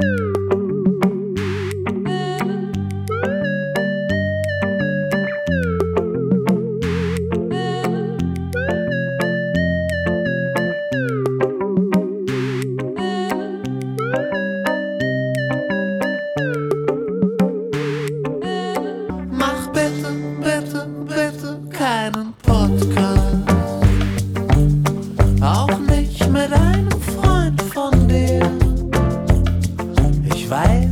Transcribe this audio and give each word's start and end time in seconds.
Woo! 0.00 0.29
Weiß, 30.50 30.89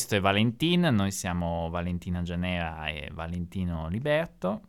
Questo 0.00 0.16
è 0.16 0.20
Valentin, 0.22 0.80
noi 0.80 1.10
siamo 1.12 1.68
Valentina 1.68 2.22
Gianera 2.22 2.86
e 2.88 3.10
Valentino 3.12 3.86
Liberto. 3.90 4.62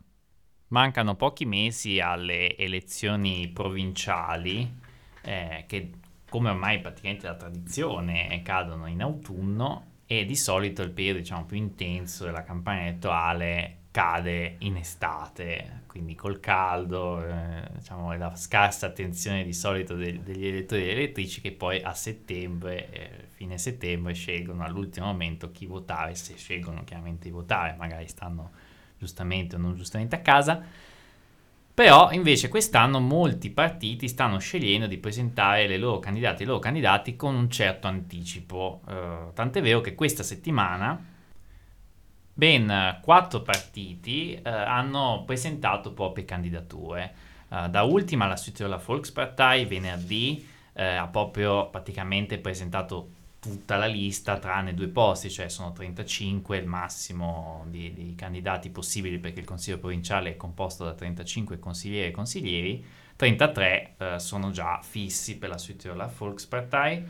Mancano 0.68 1.14
pochi 1.16 1.46
mesi 1.46 2.00
alle 2.00 2.54
elezioni 2.54 3.48
provinciali 3.48 4.70
eh, 5.22 5.64
che 5.66 5.90
come 6.28 6.50
ormai 6.50 6.80
praticamente 6.80 7.28
la 7.28 7.36
tradizione 7.36 8.42
cadono 8.44 8.86
in 8.86 9.00
autunno 9.00 9.86
e 10.04 10.26
di 10.26 10.36
solito 10.36 10.82
il 10.82 10.90
periodo 10.90 11.20
diciamo, 11.20 11.46
più 11.46 11.56
intenso 11.56 12.26
della 12.26 12.42
campagna 12.42 12.82
elettorale 12.82 13.78
cade 13.92 14.56
in 14.60 14.76
estate, 14.76 15.82
quindi 15.86 16.14
col 16.14 16.40
caldo, 16.40 17.24
eh, 17.24 17.68
diciamo, 17.74 18.12
e 18.12 18.16
la 18.16 18.34
scarsa 18.34 18.86
attenzione 18.86 19.44
di 19.44 19.52
solito 19.52 19.94
de- 19.94 20.22
degli 20.22 20.46
elettori 20.46 20.88
e 20.88 20.90
elettrici 20.90 21.40
che 21.42 21.52
poi 21.52 21.80
a 21.82 21.92
settembre, 21.92 22.90
eh, 22.90 23.28
fine 23.42 23.58
settembre, 23.58 24.14
scelgono 24.14 24.62
all'ultimo 24.62 25.06
momento 25.06 25.50
chi 25.50 25.66
votare, 25.66 26.14
se 26.14 26.36
scelgono 26.36 26.84
chiaramente 26.84 27.24
di 27.24 27.30
votare, 27.30 27.74
magari 27.76 28.06
stanno 28.06 28.52
giustamente 28.96 29.56
o 29.56 29.58
non 29.58 29.74
giustamente 29.74 30.14
a 30.14 30.20
casa. 30.20 30.62
Però 31.74 32.12
invece 32.12 32.48
quest'anno 32.48 33.00
molti 33.00 33.50
partiti 33.50 34.06
stanno 34.06 34.38
scegliendo 34.38 34.86
di 34.86 34.98
presentare 34.98 35.66
le 35.66 35.76
loro 35.76 35.98
candidate 35.98 36.42
e 36.42 36.44
i 36.44 36.46
loro 36.46 36.60
candidati 36.60 37.16
con 37.16 37.34
un 37.34 37.50
certo 37.50 37.88
anticipo. 37.88 38.82
Eh, 38.86 39.32
tant'è 39.34 39.60
vero 39.60 39.80
che 39.80 39.96
questa 39.96 40.22
settimana 40.22 41.04
ben 42.34 42.98
quattro 43.02 43.42
partiti 43.42 44.34
eh, 44.34 44.48
hanno 44.48 45.24
presentato 45.26 45.92
proprie 45.92 46.24
candidature. 46.24 47.14
Eh, 47.48 47.68
da 47.68 47.82
ultima 47.82 48.28
la 48.28 48.36
Südtiroler 48.36 48.80
Volkspartei 48.80 49.64
venerdì 49.64 50.46
eh, 50.74 50.84
ha 50.84 51.08
proprio 51.08 51.70
praticamente 51.70 52.38
presentato 52.38 53.20
tutta 53.42 53.76
la 53.76 53.86
lista 53.86 54.38
tranne 54.38 54.72
due 54.72 54.86
posti, 54.86 55.28
cioè 55.28 55.48
sono 55.48 55.72
35 55.72 56.58
il 56.58 56.66
massimo 56.66 57.64
di, 57.66 57.92
di 57.92 58.14
candidati 58.14 58.70
possibili 58.70 59.18
perché 59.18 59.40
il 59.40 59.46
Consiglio 59.46 59.78
provinciale 59.78 60.30
è 60.30 60.36
composto 60.36 60.84
da 60.84 60.92
35 60.92 61.58
consiglieri 61.58 62.06
e 62.06 62.12
consiglieri, 62.12 62.84
33 63.16 63.94
eh, 63.98 64.18
sono 64.20 64.52
già 64.52 64.78
fissi 64.80 65.38
per 65.38 65.48
la 65.48 65.58
Südtiroler 65.58 66.08
Volkspartei. 66.16 67.04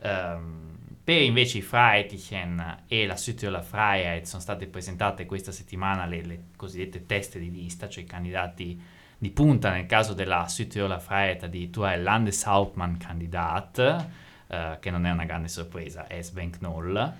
Ehm, 0.00 0.78
per 1.04 1.20
invece 1.20 1.58
i 1.58 1.62
Freiheitlichen 1.62 2.84
e 2.88 3.04
la 3.04 3.18
Südtiroler 3.18 3.62
Freiheit 3.62 4.24
sono 4.24 4.40
state 4.40 4.66
presentate 4.68 5.26
questa 5.26 5.52
settimana 5.52 6.06
le, 6.06 6.24
le 6.24 6.42
cosiddette 6.56 7.04
teste 7.04 7.38
di 7.38 7.50
lista, 7.50 7.90
cioè 7.90 8.04
i 8.04 8.06
candidati 8.06 8.80
di 9.18 9.28
punta 9.28 9.70
nel 9.70 9.84
caso 9.84 10.14
della 10.14 10.48
Südtiroler 10.48 10.98
Freiheit 10.98 11.42
addirittura 11.42 11.92
il 11.92 12.04
Landeshauptmann-Kandidat, 12.04 14.06
eh, 14.46 14.78
che 14.80 14.90
non 14.90 15.06
è 15.06 15.10
una 15.10 15.24
grande 15.24 15.48
sorpresa, 15.48 16.06
è 16.06 16.20
Knoll. 16.22 17.14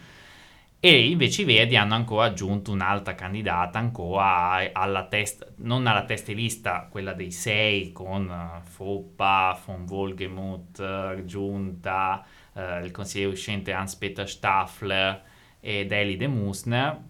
E 0.84 1.08
invece 1.08 1.40
i 1.40 1.44
Verdi 1.46 1.76
hanno 1.76 1.94
ancora 1.94 2.26
aggiunto 2.26 2.70
un'altra 2.70 3.14
candidata 3.14 3.78
ancora 3.78 4.70
alla 4.70 5.06
testa, 5.06 5.46
non 5.56 5.86
alla 5.86 6.04
testa 6.04 6.32
lista, 6.32 6.88
quella 6.90 7.14
dei 7.14 7.30
sei 7.30 7.90
con 7.90 8.28
uh, 8.28 8.60
Foppa, 8.68 9.58
von 9.64 9.86
Wolgemuth, 9.88 10.78
uh, 10.80 11.24
Giunta, 11.24 12.22
uh, 12.52 12.84
il 12.84 12.90
consigliere 12.90 13.32
uscente 13.32 13.72
Hans-Peter 13.72 14.28
Staffler 14.28 15.22
ed 15.58 15.90
Eli 15.90 16.18
De 16.18 16.26
Musner, 16.26 17.00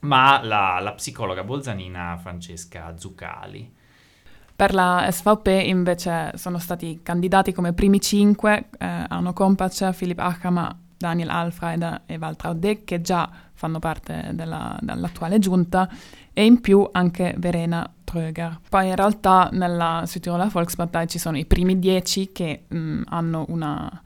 ma 0.00 0.42
la, 0.42 0.80
la 0.80 0.92
psicologa 0.94 1.44
bolzanina 1.44 2.18
Francesca 2.20 2.96
Zuccali. 2.98 3.72
Per 4.56 4.72
la 4.72 5.06
SVP 5.10 5.48
invece 5.66 6.32
sono 6.36 6.58
stati 6.58 7.00
candidati 7.02 7.52
come 7.52 7.74
primi 7.74 8.00
cinque 8.00 8.70
eh, 8.78 8.86
Arno 8.86 9.34
Kompac, 9.34 9.94
Philipp 9.94 10.18
Achammer, 10.18 10.74
Daniel 10.96 11.28
Alfred 11.28 12.02
e 12.06 12.16
Waltraud 12.16 12.58
Deck 12.58 12.84
che 12.84 13.02
già 13.02 13.30
fanno 13.52 13.78
parte 13.78 14.30
della, 14.32 14.78
dell'attuale 14.80 15.38
giunta 15.38 15.86
e 16.32 16.44
in 16.44 16.62
più 16.62 16.88
anche 16.90 17.34
Verena 17.36 17.86
Tröger. 18.02 18.58
Poi 18.68 18.88
in 18.88 18.96
realtà 18.96 19.50
nella 19.52 20.04
Südtiroler 20.06 20.48
Volkspartei 20.48 21.06
ci 21.06 21.18
sono 21.18 21.36
i 21.36 21.44
primi 21.44 21.78
dieci 21.78 22.32
che 22.32 22.64
mh, 22.66 23.02
hanno 23.08 23.44
una, 23.48 24.02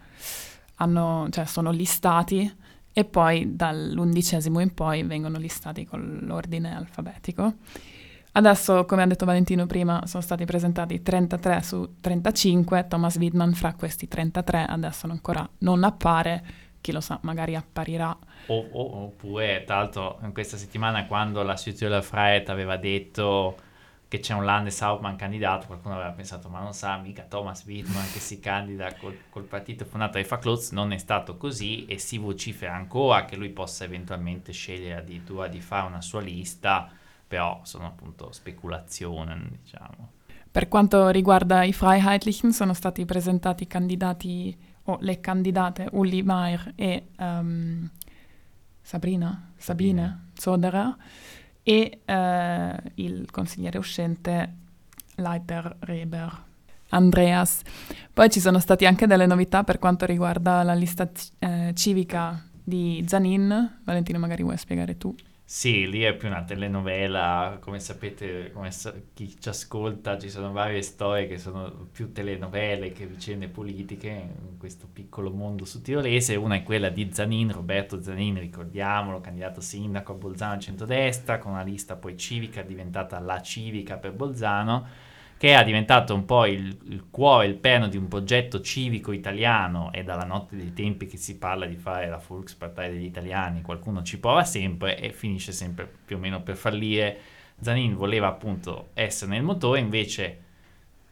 hanno, 0.76 1.28
cioè 1.30 1.44
sono 1.44 1.70
listati 1.70 2.52
e 2.92 3.04
poi 3.04 3.54
dall'undicesimo 3.54 4.58
in 4.58 4.74
poi 4.74 5.04
vengono 5.04 5.38
listati 5.38 5.86
con 5.86 6.18
l'ordine 6.22 6.74
alfabetico. 6.74 7.54
Adesso, 8.32 8.84
come 8.84 9.02
ha 9.02 9.06
detto 9.06 9.24
Valentino 9.24 9.66
prima, 9.66 10.06
sono 10.06 10.22
stati 10.22 10.44
presentati 10.44 11.02
33 11.02 11.62
su 11.62 11.96
35, 12.00 12.86
Thomas 12.86 13.16
Widman 13.16 13.54
fra 13.54 13.74
questi 13.74 14.06
33 14.06 14.66
adesso 14.66 15.06
ancora 15.08 15.48
non 15.58 15.82
appare, 15.82 16.44
chi 16.80 16.92
lo 16.92 17.00
sa, 17.00 17.18
magari 17.22 17.56
apparirà. 17.56 18.16
O, 18.46 18.68
o, 18.70 19.02
oppure, 19.04 19.64
tra 19.64 19.76
l'altro, 19.76 20.18
in 20.22 20.32
questa 20.32 20.56
settimana 20.56 21.06
quando 21.06 21.42
la 21.42 21.56
Südtiroler 21.56 22.02
Freiheit 22.02 22.48
aveva 22.48 22.76
detto 22.76 23.56
che 24.10 24.18
c'è 24.18 24.34
un 24.34 24.44
Landeshauptmann 24.44 25.14
candidato, 25.14 25.66
qualcuno 25.66 25.94
aveva 25.94 26.10
pensato 26.10 26.48
ma 26.48 26.60
non 26.60 26.72
sa 26.72 26.96
mica 26.96 27.22
Thomas 27.22 27.64
Widman 27.64 28.10
che 28.12 28.18
si 28.18 28.40
candida 28.40 28.92
col, 28.96 29.16
col 29.30 29.44
partito 29.44 29.84
fondato 29.84 30.14
dai 30.14 30.24
Faklotz, 30.24 30.72
non 30.72 30.92
è 30.92 30.98
stato 30.98 31.36
così 31.36 31.86
e 31.86 31.98
si 31.98 32.18
vocifera 32.18 32.74
ancora 32.74 33.24
che 33.24 33.36
lui 33.36 33.50
possa 33.50 33.84
eventualmente 33.84 34.50
scegliere 34.50 34.98
addirittura 34.98 35.46
di 35.46 35.60
fare 35.60 35.86
una 35.86 36.00
sua 36.00 36.20
lista, 36.20 36.90
però 37.30 37.60
sono 37.62 37.86
appunto 37.86 38.32
speculazioni, 38.32 39.56
diciamo. 39.62 40.10
Per 40.50 40.66
quanto 40.66 41.10
riguarda 41.10 41.62
i 41.62 41.72
Freiheitlichen 41.72 42.52
sono 42.52 42.74
stati 42.74 43.04
presentati 43.04 43.68
candidati 43.68 44.58
o 44.86 44.98
le 45.00 45.20
candidate 45.20 45.86
Uli 45.92 46.24
Maier 46.24 46.72
e 46.74 47.10
um, 47.18 47.88
Sabrina, 48.82 49.52
Sabine 49.56 50.30
Zoderer 50.34 50.96
e 51.62 52.00
uh, 52.04 52.90
il 52.94 53.30
consigliere 53.30 53.78
uscente 53.78 54.54
Leiter 55.14 55.76
Reber. 55.78 56.48
Andreas. 56.88 57.62
Poi 58.12 58.28
ci 58.28 58.40
sono 58.40 58.58
state 58.58 58.86
anche 58.86 59.06
delle 59.06 59.26
novità 59.26 59.62
per 59.62 59.78
quanto 59.78 60.04
riguarda 60.04 60.64
la 60.64 60.74
lista 60.74 61.08
eh, 61.38 61.70
civica 61.76 62.44
di 62.64 63.04
Zanin. 63.06 63.78
Valentino, 63.84 64.18
magari 64.18 64.42
vuoi 64.42 64.56
spiegare 64.56 64.96
tu? 64.96 65.14
Sì, 65.52 65.88
lì 65.90 66.02
è 66.02 66.14
più 66.14 66.28
una 66.28 66.44
telenovela, 66.44 67.58
come 67.60 67.80
sapete, 67.80 68.52
come 68.52 68.70
sa- 68.70 68.94
chi 69.12 69.36
ci 69.40 69.48
ascolta, 69.48 70.16
ci 70.16 70.30
sono 70.30 70.52
varie 70.52 70.80
storie 70.80 71.26
che 71.26 71.38
sono 71.38 71.88
più 71.90 72.12
telenovele 72.12 72.92
che 72.92 73.04
vicende 73.04 73.48
politiche 73.48 74.08
in 74.08 74.56
questo 74.58 74.86
piccolo 74.90 75.30
mondo 75.32 75.64
sudtirolese. 75.64 76.36
Una 76.36 76.54
è 76.54 76.62
quella 76.62 76.88
di 76.88 77.10
Zanin, 77.12 77.50
Roberto 77.52 78.00
Zanin, 78.00 78.38
ricordiamolo, 78.38 79.20
candidato 79.20 79.60
sindaco 79.60 80.12
a 80.12 80.14
Bolzano 80.14 80.60
centrodestra, 80.60 81.38
con 81.38 81.50
una 81.52 81.62
lista 81.62 81.96
poi 81.96 82.16
civica 82.16 82.62
diventata 82.62 83.18
la 83.18 83.42
civica 83.42 83.96
per 83.96 84.12
Bolzano 84.12 84.86
che 85.40 85.58
è 85.58 85.64
diventato 85.64 86.14
un 86.14 86.26
po' 86.26 86.44
il, 86.44 86.76
il, 86.90 87.06
cuore, 87.10 87.46
il 87.46 87.54
perno 87.54 87.88
di 87.88 87.96
un 87.96 88.08
progetto 88.08 88.60
civico 88.60 89.10
italiano 89.10 89.90
e 89.90 90.04
dalla 90.04 90.26
notte 90.26 90.54
dei 90.54 90.74
tempi 90.74 91.06
che 91.06 91.16
si 91.16 91.38
parla 91.38 91.64
di 91.64 91.76
fare 91.76 92.10
la 92.10 92.22
Volkspartei 92.22 92.90
degli 92.90 93.06
italiani, 93.06 93.62
qualcuno 93.62 94.02
ci 94.02 94.18
prova 94.20 94.44
sempre 94.44 94.98
e 94.98 95.14
finisce 95.14 95.52
sempre 95.52 95.90
più 96.04 96.16
o 96.16 96.18
meno 96.18 96.42
per 96.42 96.56
fallire. 96.56 97.18
Zanin 97.58 97.96
voleva 97.96 98.26
appunto 98.26 98.88
essere 98.92 99.30
nel 99.30 99.42
motore, 99.42 99.80
invece 99.80 100.38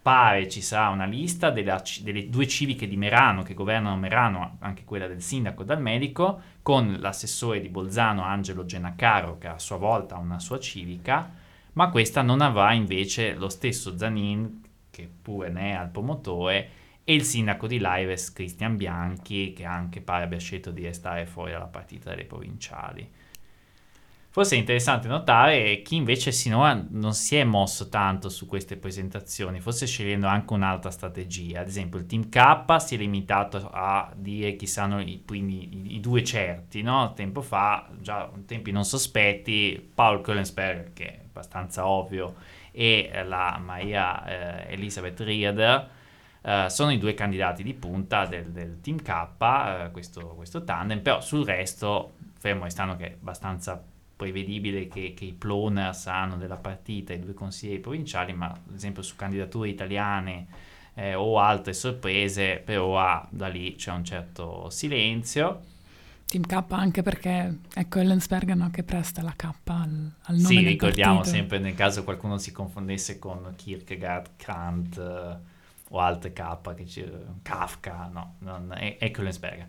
pare 0.02 0.46
ci 0.46 0.60
sarà 0.60 0.90
una 0.90 1.06
lista 1.06 1.48
della, 1.48 1.82
delle 2.02 2.28
due 2.28 2.46
civiche 2.46 2.86
di 2.86 2.98
Merano 2.98 3.42
che 3.42 3.54
governano 3.54 3.96
Merano, 3.96 4.58
anche 4.58 4.84
quella 4.84 5.06
del 5.06 5.22
sindaco 5.22 5.64
dal 5.64 5.80
medico, 5.80 6.38
con 6.60 6.98
l'assessore 7.00 7.62
di 7.62 7.70
Bolzano 7.70 8.24
Angelo 8.24 8.66
Genacaro 8.66 9.38
che 9.38 9.46
a 9.48 9.58
sua 9.58 9.78
volta 9.78 10.16
ha 10.16 10.18
una 10.18 10.38
sua 10.38 10.60
civica 10.60 11.46
ma 11.78 11.90
questa 11.90 12.22
non 12.22 12.40
avrà 12.40 12.72
invece 12.72 13.34
lo 13.34 13.48
stesso 13.48 13.96
Zanin, 13.96 14.62
che 14.90 15.08
pure 15.22 15.48
ne 15.48 15.70
è 15.70 15.74
al 15.74 15.90
promotore, 15.90 16.70
e 17.04 17.14
il 17.14 17.22
sindaco 17.22 17.68
di 17.68 17.78
Laires, 17.78 18.32
Cristian 18.32 18.74
Bianchi, 18.74 19.52
che 19.52 19.64
anche 19.64 20.00
pare 20.00 20.24
abbia 20.24 20.40
scelto 20.40 20.72
di 20.72 20.82
restare 20.82 21.24
fuori 21.24 21.52
dalla 21.52 21.66
partita 21.66 22.10
delle 22.10 22.24
provinciali. 22.24 23.08
Forse 24.30 24.56
è 24.56 24.58
interessante 24.58 25.06
notare 25.06 25.80
chi 25.82 25.94
invece 25.94 26.32
sinora 26.32 26.84
non 26.90 27.14
si 27.14 27.36
è 27.36 27.44
mosso 27.44 27.88
tanto 27.88 28.28
su 28.28 28.46
queste 28.48 28.76
presentazioni, 28.76 29.60
forse 29.60 29.86
scegliendo 29.86 30.26
anche 30.26 30.52
un'altra 30.54 30.90
strategia. 30.90 31.60
Ad 31.60 31.68
esempio 31.68 32.00
il 32.00 32.06
Team 32.06 32.28
K 32.28 32.76
si 32.80 32.96
è 32.96 32.98
limitato 32.98 33.70
a 33.72 34.12
dire 34.16 34.56
chi 34.56 34.66
saranno 34.66 35.00
i, 35.00 35.22
primi, 35.24 35.94
i, 35.94 36.00
due 36.00 36.24
certi, 36.24 36.82
no? 36.82 37.12
Tempo 37.14 37.40
fa, 37.40 37.88
già 38.00 38.28
tempi 38.46 38.72
non 38.72 38.84
sospetti, 38.84 39.90
Paul 39.94 40.20
Kollensberg, 40.22 40.92
che 40.92 41.27
abbastanza 41.38 41.86
ovvio, 41.86 42.34
e 42.72 43.10
la 43.24 43.58
Maria 43.62 44.66
eh, 44.66 44.72
Elisabeth 44.72 45.20
Rieder, 45.20 45.96
Uh, 46.40 46.68
sono 46.68 46.92
i 46.92 46.98
due 46.98 47.14
candidati 47.14 47.64
di 47.64 47.74
punta 47.74 48.24
del, 48.24 48.46
del 48.52 48.80
Team 48.80 49.02
K, 49.02 49.28
uh, 49.38 49.90
questo, 49.90 50.28
questo, 50.36 50.62
tandem, 50.62 51.00
però 51.00 51.20
sul 51.20 51.44
resto, 51.44 52.12
fermo 52.38 52.62
restando 52.62 52.94
che 52.94 53.06
è 53.06 53.16
abbastanza 53.20 53.82
prevedibile 54.18 54.86
che, 54.88 55.14
che 55.14 55.24
i 55.24 55.32
ploners 55.32 56.06
hanno 56.06 56.36
della 56.36 56.56
partita, 56.56 57.12
i 57.12 57.20
due 57.20 57.34
consiglieri 57.34 57.80
provinciali, 57.80 58.32
ma 58.32 58.46
ad 58.46 58.74
esempio 58.74 59.02
su 59.02 59.16
candidature 59.16 59.68
italiane 59.68 60.46
eh, 60.94 61.14
o 61.14 61.38
altre 61.38 61.72
sorprese, 61.72 62.62
per 62.64 62.80
ora 62.80 63.26
da 63.30 63.48
lì 63.48 63.74
c'è 63.74 63.92
un 63.92 64.04
certo 64.04 64.70
silenzio. 64.70 65.60
Team 66.28 66.44
K 66.44 66.62
anche 66.72 67.02
perché 67.02 67.58
è 67.72 67.88
Kollensberger 67.88 68.54
no, 68.54 68.70
che 68.70 68.82
presta 68.82 69.22
la 69.22 69.32
K 69.34 69.44
al, 69.44 70.12
al 70.24 70.36
nome 70.36 70.38
Sì, 70.38 70.58
ricordiamo 70.58 71.14
partito. 71.20 71.36
sempre 71.36 71.58
nel 71.58 71.74
caso 71.74 72.04
qualcuno 72.04 72.36
si 72.36 72.52
confondesse 72.52 73.18
con 73.18 73.54
Kierkegaard, 73.56 74.32
Kant 74.36 74.98
eh, 74.98 75.36
o 75.88 75.98
altre 76.00 76.34
K, 76.34 76.74
che 76.74 77.12
Kafka, 77.40 78.10
no, 78.12 78.34
non, 78.40 78.74
è, 78.76 78.98
è 78.98 79.10
Kollensberger. 79.10 79.66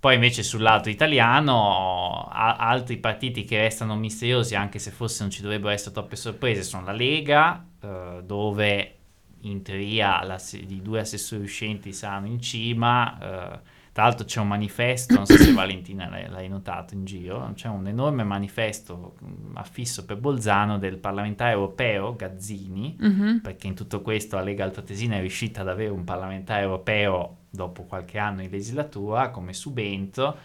Poi 0.00 0.14
invece 0.14 0.42
sul 0.42 0.60
lato 0.60 0.90
italiano, 0.90 2.28
a- 2.30 2.56
altri 2.56 2.98
partiti 2.98 3.44
che 3.44 3.56
restano 3.58 3.96
misteriosi, 3.96 4.54
anche 4.54 4.78
se 4.78 4.90
forse 4.90 5.22
non 5.22 5.32
ci 5.32 5.40
dovrebbero 5.40 5.72
essere 5.72 5.92
troppe 5.92 6.16
sorprese, 6.16 6.62
sono 6.62 6.84
la 6.84 6.92
Lega, 6.92 7.64
eh, 7.80 8.20
dove 8.22 8.94
in 9.40 9.62
teoria 9.62 10.22
i 10.52 10.82
due 10.82 11.00
assessori 11.00 11.42
uscenti 11.42 11.94
saranno 11.94 12.26
in 12.26 12.40
cima. 12.42 13.54
Eh, 13.54 13.76
tra 13.92 14.04
l'altro 14.04 14.24
c'è 14.24 14.40
un 14.40 14.48
manifesto, 14.48 15.14
non 15.14 15.26
so 15.26 15.36
se 15.36 15.52
Valentina 15.52 16.08
l'hai, 16.08 16.48
notato 16.48 16.94
in 16.94 17.04
giro, 17.04 17.50
c'è 17.54 17.68
un 17.68 17.86
enorme 17.86 18.22
manifesto 18.22 19.14
mm, 19.22 19.56
affisso 19.56 20.04
per 20.04 20.16
Bolzano 20.18 20.78
del 20.78 20.98
parlamentare 20.98 21.52
europeo 21.52 22.14
Gazzini, 22.14 22.96
mm-hmm. 23.02 23.38
perché 23.38 23.66
in 23.66 23.74
tutto 23.74 24.00
questo 24.02 24.36
la 24.36 24.42
Lega 24.42 24.64
Altoatesina 24.64 25.16
è 25.16 25.20
riuscita 25.20 25.62
ad 25.62 25.68
avere 25.68 25.90
un 25.90 26.04
parlamentare 26.04 26.62
europeo 26.62 27.36
dopo 27.50 27.84
qualche 27.84 28.18
anno 28.18 28.42
in 28.42 28.50
legislatura 28.50 29.30
come 29.30 29.52
subentro, 29.52 30.36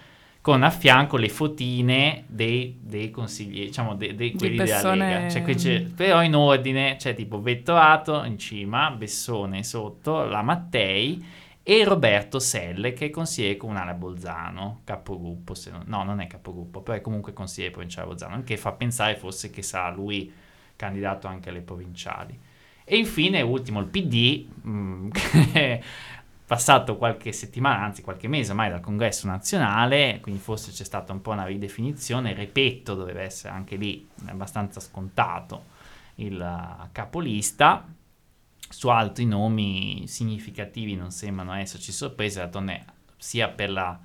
con 0.41 0.61
a 0.61 0.69
fianco 0.69 1.15
le 1.15 1.29
fotine 1.29 2.25
dei, 2.27 2.77
dei 2.81 3.11
consiglieri, 3.11 3.67
diciamo 3.67 3.95
dei, 3.95 4.13
dei 4.13 4.33
quelli 4.33 4.57
Di 4.57 4.63
della 4.63 4.93
Lega. 4.93 5.29
Cioè, 5.29 5.83
però 5.95 6.21
in 6.21 6.35
ordine, 6.35 6.97
c'è 6.97 7.13
tipo 7.13 7.41
Vettorato 7.41 8.23
in 8.25 8.37
cima, 8.37 8.91
Bessone 8.91 9.63
sotto, 9.63 10.25
la 10.25 10.41
Mattei 10.41 11.41
e 11.63 11.83
Roberto 11.85 12.39
Selle 12.39 12.91
che 12.91 13.05
è 13.05 13.09
consigliere 13.09 13.55
comunale 13.55 13.91
a 13.91 13.93
Bolzano, 13.93 14.81
capogruppo, 14.83 15.53
non, 15.71 15.83
no 15.85 16.03
non 16.03 16.19
è 16.19 16.27
capogruppo, 16.27 16.81
però 16.81 16.97
è 16.97 17.01
comunque 17.01 17.31
consigliere 17.31 17.71
provinciale 17.71 18.05
a 18.05 18.09
Bolzano, 18.09 18.43
che 18.43 18.57
fa 18.57 18.73
pensare 18.73 19.15
forse 19.15 19.49
che 19.49 19.61
sarà 19.61 19.89
lui 19.89 20.31
candidato 20.75 21.27
anche 21.27 21.49
alle 21.49 21.61
provinciali. 21.61 22.37
E 22.83 22.97
infine, 22.97 23.41
ultimo, 23.41 23.79
il 23.79 23.87
PD, 23.87 24.45
mh, 24.61 24.69
mm, 24.69 25.09
che 25.53 25.83
passato 26.45 26.97
qualche 26.97 27.31
settimana, 27.31 27.83
anzi 27.83 28.01
qualche 28.01 28.27
mese 28.27 28.51
ormai 28.51 28.69
dal 28.69 28.81
congresso 28.81 29.25
nazionale, 29.25 30.19
quindi 30.21 30.41
forse 30.41 30.71
c'è 30.71 30.83
stata 30.83 31.13
un 31.13 31.21
po' 31.21 31.31
una 31.31 31.45
ridefinizione, 31.45 32.33
ripeto, 32.33 32.93
doveva 32.93 33.21
essere 33.21 33.53
anche 33.53 33.77
lì 33.77 34.05
abbastanza 34.25 34.79
scontato 34.81 35.71
il 36.15 36.89
capolista, 36.91 37.87
su 38.73 38.89
altri 38.89 39.25
nomi 39.25 40.07
significativi 40.07 40.95
non 40.95 41.11
sembrano 41.11 41.53
esserci 41.53 41.91
sorprese, 41.91 42.39
d'altronde 42.39 42.83
sia 43.17 43.47
per 43.49 43.69
la, 43.69 43.97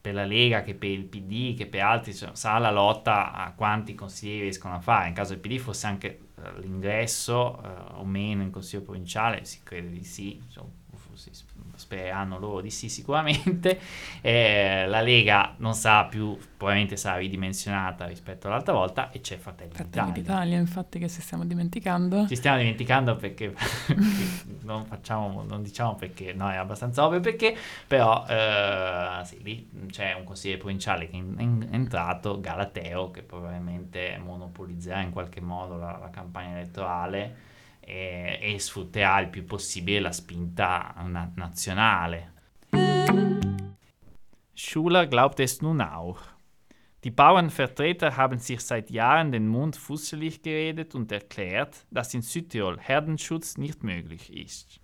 per 0.00 0.14
la, 0.14 0.24
Lega 0.24 0.62
che 0.62 0.74
per 0.74 0.90
il 0.90 1.04
PD 1.04 1.56
che 1.56 1.66
per 1.66 1.82
altri 1.82 2.14
cioè, 2.14 2.30
sarà 2.34 2.58
la 2.58 2.70
lotta 2.70 3.32
a 3.32 3.52
quanti 3.52 3.96
consiglieri 3.96 4.42
riescono 4.42 4.76
a 4.76 4.80
fare, 4.80 5.08
in 5.08 5.14
caso 5.14 5.32
del 5.32 5.40
PD 5.40 5.58
fosse 5.58 5.88
anche 5.88 6.20
uh, 6.36 6.60
l'ingresso 6.60 7.60
uh, 7.60 7.98
o 7.98 8.04
meno 8.04 8.42
in 8.42 8.50
consiglio 8.50 8.82
provinciale, 8.82 9.44
si 9.44 9.60
crede 9.64 9.90
di 9.90 10.04
sì, 10.04 10.36
insomma, 10.36 10.70
si 11.16 11.30
speriamo 11.76 12.38
loro 12.38 12.60
di 12.60 12.70
sì 12.70 12.88
sicuramente, 12.88 13.78
eh, 14.20 14.86
la 14.86 15.00
Lega 15.00 15.54
non 15.58 15.74
sarà 15.74 16.06
più, 16.06 16.36
probabilmente 16.56 16.96
sarà 16.96 17.18
ridimensionata 17.18 18.06
rispetto 18.06 18.46
all'altra 18.46 18.72
volta 18.72 19.10
e 19.10 19.20
c'è 19.20 19.36
Fratelli, 19.36 19.72
Fratelli 19.72 20.12
d'Italia. 20.12 20.22
d'Italia. 20.22 20.58
infatti 20.58 20.98
che 20.98 21.08
ci 21.08 21.20
stiamo 21.20 21.44
dimenticando. 21.44 22.26
Ci 22.26 22.36
stiamo 22.36 22.58
dimenticando 22.58 23.16
perché 23.16 23.54
non 24.62 24.84
facciamo, 24.86 25.42
non 25.42 25.62
diciamo 25.62 25.94
perché, 25.94 26.32
no 26.32 26.50
è 26.50 26.56
abbastanza 26.56 27.04
ovvio 27.04 27.20
perché, 27.20 27.56
però 27.86 28.24
eh, 28.26 29.20
sì, 29.24 29.42
lì 29.42 29.68
c'è 29.90 30.14
un 30.14 30.24
consigliere 30.24 30.58
provinciale 30.58 31.08
che 31.08 31.16
è 31.16 31.42
entrato, 31.42 32.40
Galateo, 32.40 33.10
che 33.10 33.22
probabilmente 33.22 34.18
monopolizzerà 34.22 35.00
in 35.00 35.10
qualche 35.10 35.40
modo 35.40 35.76
la, 35.76 35.98
la 35.98 36.10
campagna 36.10 36.56
elettorale 36.56 37.54
e, 37.86 38.38
e 38.42 38.58
sfrutterà 38.58 39.20
il 39.20 39.28
più 39.28 39.44
possibile 39.44 40.00
la 40.00 40.12
spinta 40.12 40.94
na- 41.06 41.30
nazionale. 41.36 42.32
Schuler 44.54 45.06
glaubt 45.06 45.38
es 45.38 45.60
nun 45.60 45.80
auch. 45.80 46.20
Die 47.04 47.12
Bauernvertreter 47.12 48.16
haben 48.16 48.40
sich 48.40 48.60
seit 48.62 48.90
Jahren 48.90 49.30
den 49.30 49.46
Mund 49.46 49.76
fusselig 49.76 50.42
geredet 50.42 50.96
und 50.96 51.12
erklärt, 51.12 51.86
dass 51.90 52.14
in 52.14 52.22
Südtirol 52.22 52.80
Herdenschutz 52.80 53.58
nicht 53.58 53.84
möglich 53.84 54.32
ist. 54.32 54.80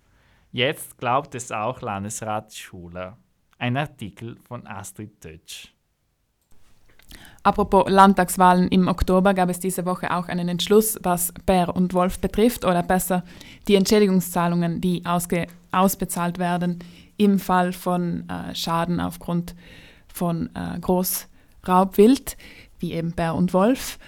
Jetzt 0.51 0.97
glaubt 0.97 1.35
es 1.35 1.51
auch 1.51 1.81
Landesrat 1.81 2.53
Schuler. 2.53 3.17
Ein 3.57 3.75
Artikel 3.75 4.37
von 4.37 4.65
Astrid 4.67 5.19
Tötsch. 5.19 5.72
Apropos 7.43 7.89
Landtagswahlen 7.89 8.69
im 8.69 8.87
Oktober 8.87 9.33
gab 9.33 9.49
es 9.49 9.59
diese 9.59 9.85
Woche 9.85 10.15
auch 10.15 10.29
einen 10.29 10.47
Entschluss, 10.47 10.97
was 11.03 11.33
Bär 11.45 11.75
und 11.75 11.93
Wolf 11.93 12.19
betrifft, 12.19 12.63
oder 12.63 12.83
besser 12.83 13.23
die 13.67 13.75
Entschädigungszahlungen, 13.75 14.79
die 14.79 15.03
ausbezahlt 15.71 16.39
werden 16.39 16.79
im 17.17 17.39
Fall 17.39 17.73
von 17.73 18.27
äh, 18.29 18.55
Schaden 18.55 18.99
aufgrund 18.99 19.55
von 20.07 20.49
äh, 20.55 20.79
Großraubwild, 20.79 22.37
wie 22.79 22.93
eben 22.93 23.11
Bär 23.11 23.35
und 23.35 23.53
Wolf. 23.53 23.99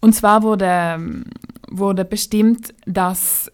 Und 0.00 0.14
zwar 0.14 0.42
wurde, 0.42 1.24
wurde 1.70 2.04
bestimmt, 2.04 2.74
dass, 2.86 3.52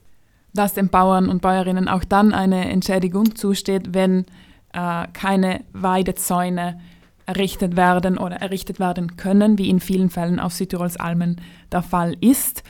dass 0.54 0.74
den 0.74 0.88
Bauern 0.88 1.28
und 1.28 1.42
Bäuerinnen 1.42 1.88
auch 1.88 2.04
dann 2.04 2.32
eine 2.32 2.70
Entschädigung 2.70 3.34
zusteht, 3.34 3.94
wenn 3.94 4.24
äh, 4.72 5.06
keine 5.12 5.64
Weidezäune 5.72 6.80
errichtet 7.26 7.76
werden 7.76 8.18
oder 8.18 8.36
errichtet 8.36 8.80
werden 8.80 9.16
können, 9.16 9.58
wie 9.58 9.68
in 9.68 9.80
vielen 9.80 10.10
Fällen 10.10 10.40
auf 10.40 10.52
Südtirols 10.52 10.96
Almen 10.96 11.40
der 11.72 11.82
Fall 11.82 12.16
ist. 12.20 12.62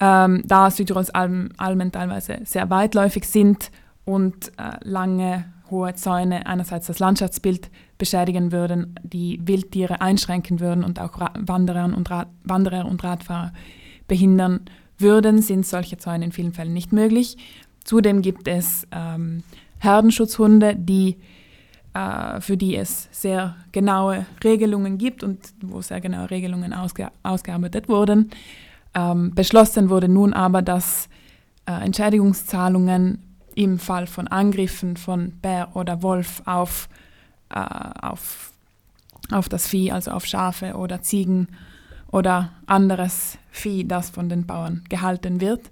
Ähm, 0.00 0.42
da 0.44 0.70
Südtirols 0.70 1.10
Almen, 1.10 1.52
Almen, 1.58 1.92
teilweise 1.92 2.40
sehr 2.44 2.70
weitläufig 2.70 3.28
sind 3.28 3.70
und 4.04 4.48
äh, 4.58 4.76
lange 4.82 5.44
hohe 5.70 5.94
Zäune 5.94 6.46
einerseits 6.46 6.86
das 6.86 6.98
Landschaftsbild 6.98 7.70
beschädigen 7.98 8.50
würden, 8.52 8.94
die 9.02 9.40
Wildtiere 9.44 10.00
einschränken 10.00 10.60
würden 10.60 10.82
und 10.82 11.00
auch 11.00 11.18
Wanderer 11.38 11.84
und, 11.84 12.10
Rad 12.10 12.28
Wanderer 12.44 12.86
und 12.86 13.04
Radfahrer 13.04 13.52
behindern 14.08 14.60
würden, 14.98 15.40
sind 15.40 15.66
solche 15.66 15.98
Zäune 15.98 16.26
in 16.26 16.32
vielen 16.32 16.52
Fällen 16.52 16.72
nicht 16.72 16.92
möglich. 16.92 17.36
Zudem 17.84 18.22
gibt 18.22 18.48
es 18.48 18.86
ähm, 18.92 19.42
Herdenschutzhunde, 19.78 20.76
die, 20.76 21.16
für 21.94 22.56
die 22.56 22.74
es 22.74 23.08
sehr 23.12 23.54
genaue 23.70 24.24
Regelungen 24.42 24.96
gibt 24.96 25.22
und 25.22 25.38
wo 25.60 25.82
sehr 25.82 26.00
genaue 26.00 26.30
Regelungen 26.30 26.72
ausge 26.72 27.10
ausgearbeitet 27.22 27.88
wurden. 27.88 28.30
Ähm, 28.94 29.34
beschlossen 29.34 29.90
wurde 29.90 30.08
nun 30.08 30.32
aber, 30.32 30.62
dass 30.62 31.08
äh, 31.66 31.72
Entschädigungszahlungen 31.84 33.22
im 33.54 33.78
Fall 33.78 34.06
von 34.06 34.28
Angriffen 34.28 34.96
von 34.96 35.32
Bär 35.40 35.70
oder 35.74 36.02
Wolf 36.02 36.42
auf, 36.44 36.88
äh, 37.50 37.58
auf, 37.58 38.52
auf 39.30 39.48
das 39.48 39.66
Vieh, 39.66 39.92
also 39.92 40.10
auf 40.10 40.26
Schafe 40.26 40.74
oder 40.74 41.02
Ziegen 41.02 41.48
oder 42.10 42.50
anderes 42.66 43.38
Vieh, 43.50 43.86
das 43.86 44.10
von 44.10 44.28
den 44.28 44.46
Bauern 44.46 44.84
gehalten 44.88 45.40
wird, 45.40 45.70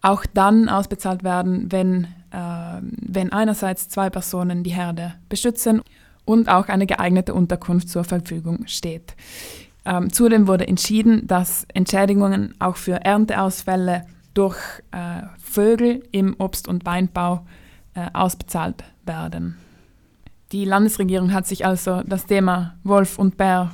auch 0.00 0.24
dann 0.26 0.68
ausbezahlt 0.68 1.24
werden, 1.24 1.70
wenn, 1.70 2.04
äh, 2.04 2.08
wenn 2.36 3.32
einerseits 3.32 3.88
zwei 3.88 4.10
Personen 4.10 4.64
die 4.64 4.70
Herde 4.74 5.14
beschützen 5.28 5.82
und 6.24 6.48
auch 6.48 6.68
eine 6.68 6.86
geeignete 6.86 7.34
Unterkunft 7.34 7.88
zur 7.88 8.04
Verfügung 8.04 8.66
steht. 8.66 9.14
Ähm, 9.84 10.12
zudem 10.12 10.48
wurde 10.48 10.66
entschieden, 10.66 11.26
dass 11.26 11.66
Entschädigungen 11.74 12.54
auch 12.58 12.76
für 12.76 13.04
Ernteausfälle 13.04 14.06
durch 14.32 14.56
äh, 14.90 15.22
Vögel 15.38 16.02
im 16.10 16.34
Obst- 16.38 16.68
und 16.68 16.86
Weinbau 16.86 17.46
äh, 17.94 18.08
ausbezahlt 18.12 18.82
werden. 19.04 19.56
Die 20.52 20.64
Landesregierung 20.64 21.32
hat 21.32 21.46
sich 21.46 21.66
also 21.66 22.02
das 22.04 22.26
Thema 22.26 22.76
Wolf 22.82 23.18
und 23.18 23.36
Bär 23.36 23.72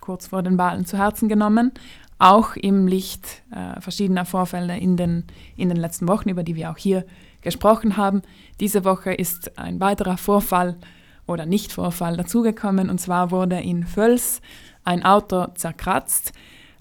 kurz 0.00 0.28
vor 0.28 0.42
den 0.42 0.56
Wahlen 0.58 0.86
zu 0.86 0.96
Herzen 0.96 1.28
genommen, 1.28 1.72
auch 2.18 2.54
im 2.56 2.86
Licht 2.86 3.42
äh, 3.50 3.80
verschiedener 3.80 4.24
Vorfälle 4.24 4.78
in 4.78 4.96
den, 4.96 5.24
in 5.56 5.68
den 5.68 5.78
letzten 5.78 6.08
Wochen, 6.08 6.28
über 6.28 6.42
die 6.42 6.54
wir 6.54 6.70
auch 6.70 6.76
hier 6.76 7.04
gesprochen 7.42 7.96
haben. 7.96 8.22
Diese 8.60 8.84
Woche 8.84 9.12
ist 9.12 9.58
ein 9.58 9.80
weiterer 9.80 10.16
Vorfall 10.16 10.76
oder 11.26 11.46
Nicht-Vorfall 11.46 12.16
dazugekommen, 12.16 12.90
und 12.90 13.00
zwar 13.00 13.30
wurde 13.30 13.60
in 13.60 13.84
Völs 13.86 14.40
ein 14.84 15.04
Auto 15.04 15.46
zerkratzt. 15.54 16.32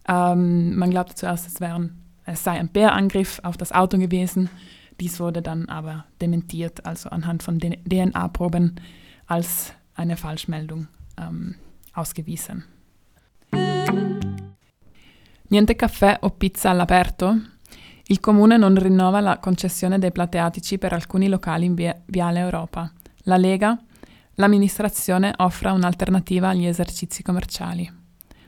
Ähm, 0.08 0.75
man 0.75 0.89
glaubte 0.89 1.16
zuerst, 1.16 1.48
es, 1.48 1.62
wären, 1.62 2.04
es 2.25 2.44
sei 2.44 2.51
ein 2.51 2.70
Bärangriff 2.70 3.39
auf 3.44 3.58
das 3.58 3.72
Auto 3.72 3.98
gewesen. 3.98 4.50
Dies 5.00 5.20
wurde 5.20 5.42
dann 5.42 5.70
aber 5.70 6.06
dementiert, 6.20 6.86
also 6.86 7.10
anhand 7.10 7.44
von 7.44 7.60
DNA-Proben 7.60 8.82
als 9.28 9.74
eine 9.96 10.18
Falschmeldung 10.18 10.88
ähm, 11.18 11.56
ausgewiesen. 11.94 12.66
Niente 15.51 15.75
caffè 15.75 16.18
o 16.22 16.30
pizza 16.30 16.72
all'aperto? 16.72 17.38
Il 18.12 18.20
comune 18.20 18.58
non 18.58 18.74
rinnova 18.74 19.20
la 19.20 19.38
concessione 19.38 20.00
dei 20.00 20.12
plateatici 20.12 20.80
per 20.80 20.94
alcuni 20.94 21.28
locali 21.28 21.66
in 21.66 21.75
via- 21.75 21.96
Viale 22.08 22.39
Europa. 22.39 22.92
La 23.25 23.38
Lega 23.38 23.80
l'amministrazione 24.36 25.32
offra 25.38 25.74
un'alternativa 25.74 26.50
agli 26.50 26.66
esercizi 26.66 27.22
commerciali. 27.22 27.88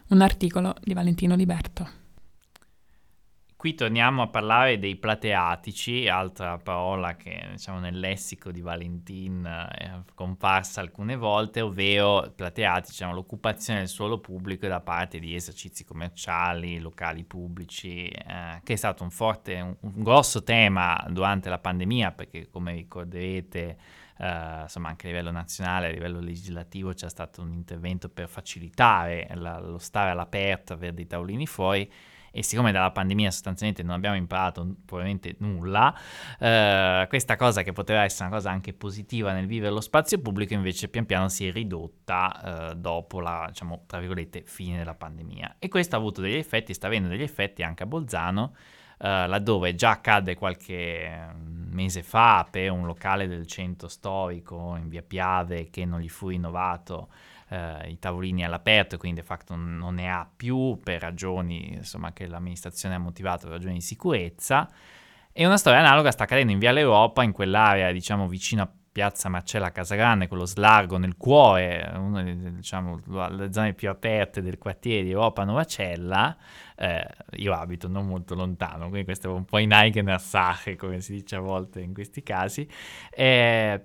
Un 0.07 0.21
articolo 0.21 0.73
di 0.81 0.95
Valentino 0.95 1.35
Liberto. 1.35 2.00
Qui 3.61 3.75
torniamo 3.75 4.23
a 4.23 4.27
parlare 4.27 4.79
dei 4.79 4.95
plateatici, 4.95 6.07
altra 6.07 6.57
parola 6.57 7.15
che 7.15 7.49
diciamo 7.51 7.77
nel 7.77 7.99
lessico 7.99 8.49
di 8.49 8.59
Valentin 8.59 9.45
è 9.45 9.99
comparsa 10.15 10.81
alcune 10.81 11.15
volte, 11.15 11.61
ovvero 11.61 12.33
plateatici, 12.35 12.93
diciamo, 12.93 13.13
l'occupazione 13.13 13.77
del 13.77 13.87
suolo 13.87 14.17
pubblico 14.17 14.65
da 14.65 14.79
parte 14.79 15.19
di 15.19 15.35
esercizi 15.35 15.85
commerciali, 15.85 16.79
locali 16.79 17.23
pubblici, 17.23 18.07
eh, 18.07 18.61
che 18.63 18.73
è 18.73 18.75
stato 18.75 19.03
un 19.03 19.11
forte, 19.11 19.61
un, 19.61 19.75
un 19.79 20.01
grosso 20.01 20.41
tema 20.41 20.99
durante 21.11 21.47
la 21.47 21.59
pandemia, 21.59 22.13
perché 22.13 22.49
come 22.49 22.73
ricorderete 22.73 23.77
Uh, 24.21 24.61
insomma 24.61 24.89
anche 24.89 25.07
a 25.07 25.09
livello 25.09 25.31
nazionale, 25.31 25.87
a 25.87 25.89
livello 25.89 26.19
legislativo 26.19 26.93
c'è 26.93 27.09
stato 27.09 27.41
un 27.41 27.53
intervento 27.53 28.07
per 28.07 28.29
facilitare 28.29 29.27
la, 29.33 29.59
lo 29.59 29.79
stare 29.79 30.11
all'aperto, 30.11 30.73
avere 30.73 30.93
dei 30.93 31.07
tavolini 31.07 31.47
fuori 31.47 31.91
e 32.31 32.43
siccome 32.43 32.71
dalla 32.71 32.91
pandemia 32.91 33.29
sostanzialmente 33.29 33.83
non 33.83 33.93
abbiamo 33.93 34.15
imparato 34.15 34.75
probabilmente 34.85 35.35
nulla, 35.39 35.93
uh, 36.39 37.07
questa 37.07 37.35
cosa 37.35 37.61
che 37.61 37.73
poteva 37.73 38.03
essere 38.03 38.27
una 38.27 38.37
cosa 38.37 38.49
anche 38.49 38.73
positiva 38.73 39.33
nel 39.33 39.45
vivere 39.45 39.71
lo 39.71 39.81
spazio 39.81 40.19
pubblico 40.19 40.53
invece 40.53 40.87
pian 40.87 41.05
piano 41.05 41.27
si 41.29 41.47
è 41.47 41.51
ridotta 41.51 42.71
uh, 42.71 42.75
dopo 42.75 43.19
la, 43.19 43.45
diciamo, 43.49 43.83
tra 43.85 43.99
virgolette, 43.99 44.43
fine 44.45 44.77
della 44.77 44.95
pandemia. 44.95 45.57
E 45.59 45.67
questo 45.67 45.95
ha 45.95 45.99
avuto 45.99 46.21
degli 46.21 46.35
effetti, 46.35 46.73
sta 46.73 46.87
avendo 46.87 47.09
degli 47.09 47.21
effetti 47.21 47.63
anche 47.63 47.83
a 47.83 47.85
Bolzano, 47.85 48.55
Uh, 49.01 49.25
laddove 49.25 49.73
già 49.73 49.89
accadde 49.89 50.35
qualche 50.35 51.33
mese 51.71 52.03
fa 52.03 52.47
per 52.47 52.69
un 52.69 52.85
locale 52.85 53.27
del 53.27 53.47
centro 53.47 53.87
storico 53.87 54.75
in 54.75 54.89
via 54.89 55.01
Piave 55.01 55.71
che 55.71 55.85
non 55.85 56.01
gli 56.01 56.07
fu 56.07 56.27
rinnovato 56.27 57.09
uh, 57.51 57.87
i 57.87 57.99
tavolini 57.99 58.43
all'aperto, 58.43 58.97
quindi 58.97 59.19
de 59.19 59.25
facto 59.25 59.55
non 59.55 59.95
ne 59.95 60.09
ha 60.09 60.27
più 60.33 60.79
per 60.83 61.01
ragioni 61.01 61.73
insomma, 61.73 62.13
che 62.13 62.25
l'amministrazione 62.25 62.95
ha 62.95 62.99
motivato 62.99 63.43
per 63.43 63.57
ragioni 63.57 63.75
di 63.75 63.81
sicurezza. 63.81 64.67
E 65.31 65.45
una 65.45 65.57
storia 65.57 65.79
analoga 65.79 66.11
sta 66.11 66.23
accadendo 66.23 66.51
in 66.51 66.59
via 66.59 66.71
l'Europa, 66.71 67.23
in 67.23 67.31
quell'area 67.31 67.91
diciamo 67.91 68.27
vicino 68.27 68.63
a 68.63 68.69
Piazza 68.91 69.29
Marcella 69.29 69.71
Casagrande, 69.71 70.27
quello 70.27 70.45
slargo 70.45 70.97
nel 70.97 71.15
cuore, 71.15 71.89
una 71.95 72.23
delle 72.23 72.55
diciamo, 72.55 72.99
zone 73.49 73.73
più 73.73 73.89
aperte 73.89 74.41
del 74.41 74.57
quartiere 74.57 75.03
di 75.03 75.11
Europa 75.11 75.45
Novacella. 75.45 76.35
Eh, 76.75 77.07
io 77.37 77.53
abito 77.53 77.87
non 77.87 78.05
molto 78.05 78.35
lontano, 78.35 78.89
quindi 78.89 79.05
questo 79.05 79.29
è 79.29 79.33
un 79.33 79.45
po' 79.45 79.59
in 79.59 79.71
Eigener 79.71 80.19
Sache, 80.19 80.75
come 80.75 80.99
si 80.99 81.13
dice 81.13 81.37
a 81.37 81.39
volte 81.39 81.79
in 81.79 81.93
questi 81.93 82.21
casi. 82.21 82.67
Eh, 83.09 83.81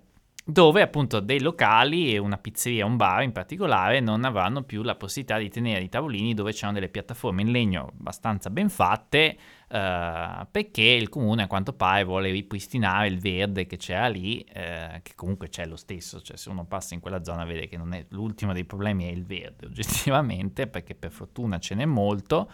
dove 0.49 0.81
appunto 0.81 1.19
dei 1.19 1.41
locali, 1.41 2.17
una 2.19 2.38
pizzeria, 2.38 2.87
un 2.87 2.95
bar 2.97 3.25
in 3.25 3.33
particolare, 3.33 3.99
non 3.99 4.25
avranno 4.25 4.62
più 4.62 4.83
la 4.83 4.95
possibilità 4.95 5.38
di 5.38 5.49
tenere 5.49 5.83
i 5.83 5.88
tavolini 5.88 6.35
dove 6.35 6.53
c'erano 6.53 6.75
delle 6.75 6.88
piattaforme 6.88 7.43
in 7.43 7.50
legno 7.50 7.93
abbastanza 7.99 8.49
ben 8.50 8.69
fatte, 8.69 9.37
Uh, 9.69 10.47
perché 10.49 10.83
il 10.83 11.09
comune 11.09 11.43
a 11.43 11.47
quanto 11.49 11.73
pare 11.73 12.05
vuole 12.05 12.31
ripristinare 12.31 13.09
il 13.09 13.19
verde 13.19 13.67
che 13.67 13.76
c'era 13.76 14.07
lì, 14.07 14.47
uh, 14.49 15.00
che 15.03 15.15
comunque 15.17 15.49
c'è 15.49 15.67
lo 15.67 15.75
stesso, 15.75 16.21
cioè 16.21 16.37
se 16.37 16.50
uno 16.50 16.65
passa 16.67 16.95
in 16.95 17.00
quella 17.00 17.25
zona 17.25 17.45
vede 17.45 17.67
che 17.67 17.76
non 17.76 17.93
è 17.93 18.07
l'ultimo 18.11 18.53
dei 18.53 18.65
problemi 18.65 19.09
è 19.09 19.11
il 19.11 19.25
verde 19.25 19.67
oggettivamente, 19.67 20.69
perché 20.69 20.95
per 20.95 21.11
fortuna 21.11 21.59
ce 21.59 21.75
n'è 21.75 21.85
molto, 21.85 22.49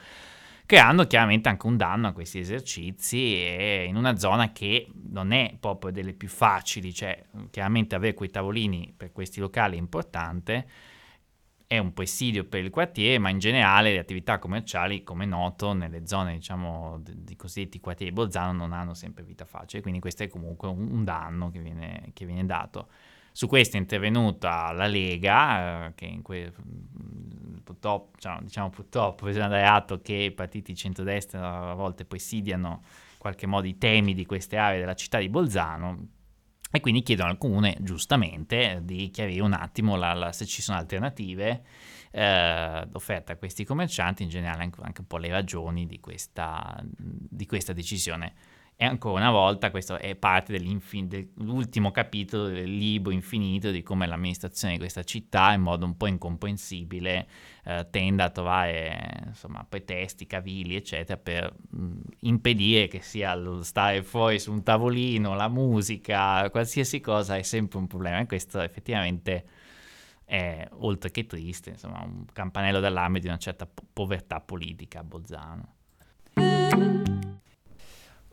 creando 0.72 1.06
chiaramente 1.06 1.50
anche 1.50 1.66
un 1.66 1.76
danno 1.76 2.08
a 2.08 2.12
questi 2.12 2.38
esercizi 2.38 3.34
e 3.34 3.84
in 3.86 3.94
una 3.94 4.16
zona 4.16 4.52
che 4.52 4.88
non 5.10 5.30
è 5.32 5.54
proprio 5.60 5.92
delle 5.92 6.14
più 6.14 6.28
facili, 6.28 6.94
cioè 6.94 7.22
chiaramente 7.50 7.94
avere 7.94 8.14
quei 8.14 8.30
tavolini 8.30 8.90
per 8.96 9.12
questi 9.12 9.38
locali 9.38 9.76
è 9.76 9.78
importante, 9.78 10.66
è 11.66 11.76
un 11.76 11.92
presidio 11.92 12.44
per 12.44 12.64
il 12.64 12.70
quartiere, 12.70 13.18
ma 13.18 13.28
in 13.28 13.38
generale 13.38 13.92
le 13.92 13.98
attività 13.98 14.38
commerciali, 14.38 15.02
come 15.02 15.26
noto, 15.26 15.74
nelle 15.74 16.06
zone 16.06 16.36
diciamo 16.36 17.02
di 17.04 17.36
cosiddetti 17.36 17.78
quartieri 17.78 18.10
Bolzano 18.10 18.52
non 18.52 18.72
hanno 18.72 18.94
sempre 18.94 19.24
vita 19.24 19.44
facile, 19.44 19.82
quindi 19.82 20.00
questo 20.00 20.22
è 20.22 20.28
comunque 20.28 20.68
un, 20.68 21.04
danno 21.04 21.50
che 21.50 21.60
viene, 21.60 22.12
che 22.14 22.24
viene 22.24 22.46
dato. 22.46 22.88
Su 23.32 23.46
questo 23.46 23.76
è 23.76 23.80
intervenuta 23.80 24.70
la 24.72 24.86
Lega, 24.86 25.86
eh, 25.86 25.94
che 25.94 26.04
in 26.04 26.22
que- 26.22 26.52
purtroppo, 27.64 28.10
diciamo, 28.14 28.40
diciamo 28.42 28.70
purtroppo, 28.70 29.26
bisogna 29.26 29.48
dare 29.48 29.66
atto 29.66 30.00
che 30.00 30.14
i 30.14 30.30
partiti 30.32 30.74
centrodestra 30.76 31.70
a 31.70 31.74
volte 31.74 32.04
presidiano 32.04 32.82
in 33.12 33.18
qualche 33.18 33.46
modo 33.46 33.66
i 33.66 33.78
temi 33.78 34.14
di 34.14 34.26
queste 34.26 34.56
aree 34.56 34.80
della 34.80 34.94
città 34.94 35.18
di 35.18 35.28
Bolzano, 35.28 36.06
e 36.74 36.80
quindi 36.80 37.02
chiedono 37.02 37.30
al 37.30 37.38
comune, 37.38 37.76
giustamente, 37.80 38.80
di 38.82 39.10
chiarire 39.10 39.42
un 39.42 39.52
attimo 39.52 39.96
la, 39.96 40.14
la, 40.14 40.32
se 40.32 40.46
ci 40.46 40.62
sono 40.62 40.78
alternative 40.78 41.62
eh, 42.10 42.88
offerte 42.92 43.32
a 43.32 43.36
questi 43.36 43.64
commercianti, 43.64 44.22
in 44.22 44.30
generale 44.30 44.62
anche, 44.62 44.80
anche 44.82 45.00
un 45.02 45.06
po' 45.06 45.18
le 45.18 45.28
ragioni 45.28 45.86
di 45.86 46.00
questa, 46.00 46.82
di 46.82 47.44
questa 47.46 47.74
decisione. 47.74 48.34
E 48.74 48.84
ancora 48.84 49.20
una 49.20 49.30
volta 49.30 49.70
questo 49.70 49.96
è 49.96 50.16
parte 50.16 50.58
dell'ultimo 50.58 51.92
capitolo 51.92 52.48
del 52.48 52.76
libro 52.76 53.12
infinito 53.12 53.70
di 53.70 53.80
come 53.82 54.08
l'amministrazione 54.08 54.72
di 54.72 54.80
questa 54.80 55.04
città 55.04 55.52
in 55.52 55.60
modo 55.60 55.84
un 55.84 55.96
po' 55.96 56.08
incomprensibile 56.08 57.28
eh, 57.64 57.86
tenda 57.90 58.24
a 58.24 58.30
trovare 58.30 59.24
insomma, 59.26 59.64
pretesti, 59.68 60.26
cavili 60.26 60.74
eccetera 60.74 61.16
per 61.16 61.54
mh, 61.70 61.92
impedire 62.22 62.88
che 62.88 63.02
sia 63.02 63.32
lo 63.36 63.62
stare 63.62 64.02
fuori 64.02 64.40
su 64.40 64.50
un 64.50 64.64
tavolino, 64.64 65.36
la 65.36 65.48
musica, 65.48 66.50
qualsiasi 66.50 67.00
cosa 67.00 67.36
è 67.36 67.42
sempre 67.42 67.78
un 67.78 67.86
problema 67.86 68.18
e 68.18 68.26
questo 68.26 68.60
effettivamente 68.60 69.44
è 70.24 70.66
oltre 70.78 71.12
che 71.12 71.26
triste, 71.26 71.70
insomma 71.70 72.02
un 72.02 72.24
campanello 72.32 72.80
d'allarme 72.80 73.20
di 73.20 73.28
una 73.28 73.38
certa 73.38 73.66
po- 73.66 73.84
povertà 73.92 74.40
politica 74.40 75.00
a 75.00 75.04
Bolzano. 75.04 75.74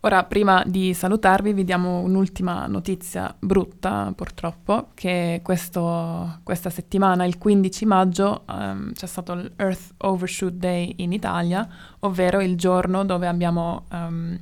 Ora, 0.02 0.24
prima 0.24 0.64
di 0.66 0.94
salutarvi, 0.94 1.52
vi 1.52 1.66
diamo 1.66 2.00
un'ultima 2.00 2.68
notizia 2.68 3.36
brutta, 3.38 4.14
purtroppo, 4.16 4.92
che 4.94 5.42
questo, 5.44 6.40
questa 6.44 6.70
settimana, 6.70 7.26
il 7.26 7.38
15 7.38 7.86
maggio, 7.86 8.44
um, 8.48 8.94
c'è 8.94 9.06
stato 9.06 9.34
l'Earth 9.34 9.96
Overshoot 9.98 10.54
Day 10.54 10.94
in 11.00 11.12
Italia, 11.12 11.68
ovvero 12.00 12.40
il 12.40 12.56
giorno 12.56 13.04
dove 13.04 13.28
abbiamo 13.28 13.88
um, 13.92 14.40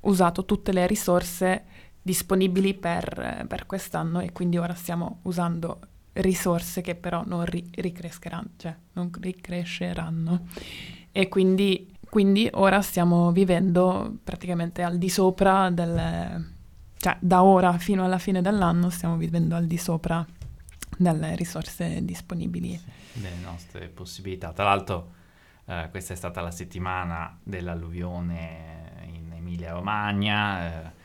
usato 0.00 0.44
tutte 0.44 0.72
le 0.72 0.84
risorse 0.88 1.64
disponibili 2.02 2.74
per, 2.74 3.44
per, 3.46 3.66
quest'anno 3.66 4.18
e 4.18 4.32
quindi 4.32 4.58
ora 4.58 4.74
stiamo 4.74 5.20
usando 5.22 5.78
risorse 6.14 6.80
che 6.80 6.96
però 6.96 7.22
non 7.24 7.44
ri- 7.44 7.70
ricresceranno, 7.72 8.48
cioè 8.56 8.74
non 8.94 9.12
ricresceranno. 9.20 10.46
E 11.12 11.28
quindi 11.28 11.96
quindi 12.08 12.48
ora 12.52 12.80
stiamo 12.82 13.32
vivendo 13.32 14.16
praticamente 14.22 14.82
al 14.82 14.98
di 14.98 15.08
sopra 15.08 15.70
del... 15.70 16.52
cioè 16.96 17.16
da 17.20 17.42
ora 17.42 17.76
fino 17.78 18.04
alla 18.04 18.18
fine 18.18 18.40
dell'anno 18.40 18.90
stiamo 18.90 19.16
vivendo 19.16 19.56
al 19.56 19.66
di 19.66 19.78
sopra 19.78 20.24
delle 20.96 21.36
risorse 21.36 22.04
disponibili. 22.04 22.80
Delle 23.12 23.36
nostre 23.42 23.88
possibilità. 23.88 24.52
Tra 24.52 24.64
l'altro 24.64 25.12
eh, 25.66 25.88
questa 25.90 26.14
è 26.14 26.16
stata 26.16 26.40
la 26.40 26.50
settimana 26.50 27.38
dell'alluvione 27.42 29.02
in 29.12 29.32
Emilia-Romagna. 29.32 30.86
Eh, 30.86 30.97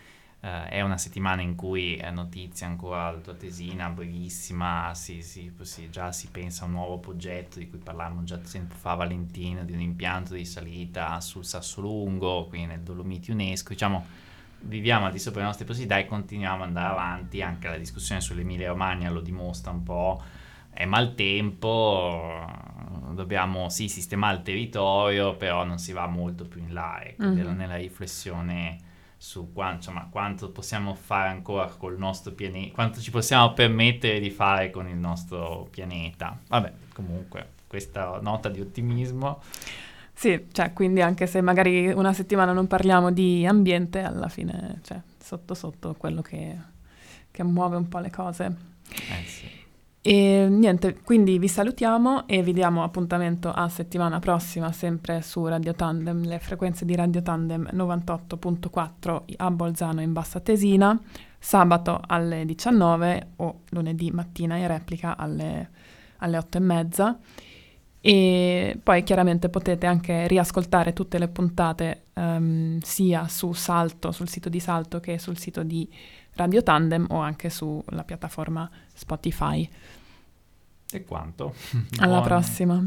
Uh, 0.44 0.68
è 0.68 0.82
una 0.82 0.98
settimana 0.98 1.42
in 1.42 1.56
cui 1.56 1.96
è 1.96 2.12
notizia 2.12 2.68
ancora 2.68 3.12
la 3.12 3.20
tua 3.20 3.34
tesina, 3.34 3.88
brevissima, 3.88 4.92
sì, 4.94 5.22
sì, 5.22 5.50
sì, 5.62 5.90
già 5.90 6.12
si 6.12 6.28
pensa 6.28 6.64
a 6.64 6.68
un 6.68 6.74
nuovo 6.74 6.98
progetto 6.98 7.60
di 7.60 7.70
cui 7.70 7.80
parlavamo 7.80 8.26
già 8.26 8.38
tempo 8.40 8.76
fa 8.76 8.94
Valentino, 8.96 9.64
di 9.64 9.72
un 9.72 9.80
impianto 9.80 10.34
di 10.34 10.44
salita 10.44 11.22
sul 11.22 11.46
Sassolungo, 11.46 12.48
qui 12.50 12.66
nel 12.66 12.82
Dolomiti 12.82 13.32
UNESCO, 13.32 13.72
diciamo 13.72 14.06
viviamo 14.64 15.06
al 15.06 15.14
di 15.14 15.20
sopra 15.20 15.36
delle 15.36 15.48
nostre 15.48 15.66
possibilità 15.66 15.98
e 15.98 16.06
continuiamo 16.08 16.64
ad 16.64 16.68
andare 16.68 16.92
avanti, 16.92 17.42
anche 17.42 17.70
la 17.70 17.78
discussione 17.78 18.20
sull'Emilia 18.20 18.68
Romagna 18.68 19.10
lo 19.10 19.22
dimostra 19.22 19.72
un 19.72 19.84
po', 19.84 20.22
è 20.72 20.84
maltempo, 20.84 22.46
dobbiamo 23.14 23.70
sì 23.70 23.88
sistemare 23.88 24.36
il 24.36 24.42
territorio, 24.42 25.38
però 25.38 25.64
non 25.64 25.78
si 25.78 25.94
va 25.94 26.06
molto 26.08 26.46
più 26.46 26.60
in 26.60 26.74
là, 26.74 27.02
ecco, 27.02 27.24
mm-hmm. 27.24 27.56
nella 27.56 27.78
riflessione 27.78 28.92
su 29.24 29.54
quanto, 29.54 29.76
insomma, 29.76 30.10
quanto 30.12 30.50
possiamo 30.50 30.96
fare 30.96 31.30
ancora 31.30 31.68
col 31.68 31.98
nostro 31.98 32.34
pianeta, 32.34 32.74
quanto 32.74 33.00
ci 33.00 33.10
possiamo 33.10 33.54
permettere 33.54 34.20
di 34.20 34.30
fare 34.30 34.70
con 34.70 34.90
il 34.90 34.98
nostro 34.98 35.66
pianeta. 35.72 36.38
Vabbè, 36.50 36.74
comunque, 36.94 37.52
questa 37.66 38.20
nota 38.22 38.50
di 38.50 38.60
ottimismo. 38.60 39.42
Sì, 40.14 40.48
cioè, 40.52 40.74
quindi 40.74 41.02
anche 41.02 41.26
se 41.26 41.40
magari 41.40 41.88
una 41.88 42.12
settimana 42.12 42.52
non 42.52 42.68
parliamo 42.68 43.14
di 43.14 43.46
ambiente, 43.48 44.02
alla 44.02 44.28
fine, 44.28 44.82
cioè, 44.84 45.00
sotto 45.18 45.54
sotto 45.54 45.96
quello 45.98 46.22
che, 46.22 46.58
che 47.32 47.44
muove 47.44 47.78
un 47.78 47.88
po' 47.88 48.00
le 48.00 48.10
cose. 48.10 48.56
Eh 48.90 49.26
sì. 49.26 49.63
E 50.06 50.48
niente, 50.50 51.00
quindi 51.02 51.40
vi 51.40 51.48
salutiamo 51.48 52.28
e 52.28 52.44
vi 52.44 52.52
diamo 52.52 52.84
appuntamento 52.84 53.50
a 53.50 53.70
settimana 53.70 54.20
prossima 54.20 54.74
sempre 54.74 55.22
su 55.22 55.46
Radio 55.48 55.74
Tandem, 55.74 56.26
le 56.26 56.40
frequenze 56.40 56.84
di 56.84 56.94
Radio 56.94 57.22
Tandem 57.22 57.70
98.4 57.72 59.22
a 59.38 59.50
Bolzano 59.50 60.02
in 60.02 60.12
Bassa 60.12 60.42
Tesina, 60.42 61.02
sabato 61.40 62.02
alle 62.06 62.44
19 62.44 63.28
o 63.38 63.62
lunedì 63.70 64.12
mattina 64.12 64.58
in 64.58 64.68
replica 64.68 65.16
alle, 65.16 65.70
alle 66.18 66.38
8 66.38 66.58
e 66.58 66.60
mezza. 66.60 67.20
E 68.02 68.78
poi 68.84 69.04
chiaramente 69.04 69.48
potete 69.48 69.86
anche 69.86 70.28
riascoltare 70.28 70.92
tutte 70.92 71.18
le 71.18 71.30
puntate 71.30 72.08
um, 72.16 72.78
sia 72.82 73.30
su 73.30 73.54
Salto, 73.54 74.12
sul 74.12 74.28
sito 74.28 74.50
di 74.50 74.60
Salto 74.60 75.00
che 75.00 75.18
sul 75.18 75.38
sito 75.38 75.64
di 75.64 75.90
Radio 76.36 76.64
Tandem 76.64 77.06
o 77.10 77.20
anche 77.20 77.50
sulla 77.50 78.04
piattaforma 78.04 78.70
Spotify. 78.94 79.70
E 80.92 81.04
quanto? 81.04 81.54
Alla 81.98 82.18
Buon... 82.18 82.24
prossima. 82.24 82.84